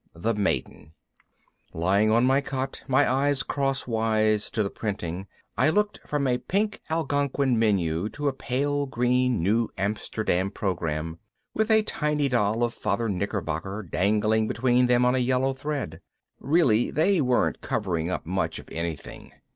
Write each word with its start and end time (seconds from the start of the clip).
The 0.15 0.33
Maiden 0.33 0.95
Lying 1.73 2.09
on 2.09 2.25
my 2.25 2.41
cot, 2.41 2.81
my 2.87 3.07
eyes 3.07 3.43
crosswise 3.43 4.49
to 4.49 4.63
the 4.63 4.71
printing, 4.71 5.27
I 5.55 5.69
looked 5.69 5.99
from 6.07 6.25
a 6.25 6.39
pink 6.39 6.81
Algonquin 6.89 7.59
menu 7.59 8.09
to 8.09 8.27
a 8.27 8.33
pale 8.33 8.87
green 8.87 9.43
New 9.43 9.67
Amsterdam 9.77 10.49
program, 10.49 11.19
with 11.53 11.69
a 11.69 11.83
tiny 11.83 12.29
doll 12.29 12.63
of 12.63 12.73
Father 12.73 13.09
Knickerbocker 13.09 13.83
dangling 13.83 14.47
between 14.47 14.87
them 14.87 15.05
on 15.05 15.13
a 15.13 15.19
yellow 15.19 15.53
thread. 15.53 16.01
Really 16.39 16.89
they 16.89 17.21
weren't 17.21 17.61
covering 17.61 18.09
up 18.09 18.25
much 18.25 18.57
of 18.57 18.67
anything. 18.71 19.31